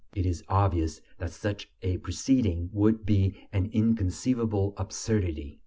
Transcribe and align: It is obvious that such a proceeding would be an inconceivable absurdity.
It 0.15 0.25
is 0.25 0.43
obvious 0.49 0.99
that 1.19 1.29
such 1.31 1.69
a 1.83 1.97
proceeding 1.97 2.71
would 2.73 3.05
be 3.05 3.35
an 3.53 3.69
inconceivable 3.71 4.73
absurdity. 4.75 5.59